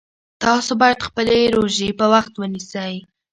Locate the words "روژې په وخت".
1.57-2.33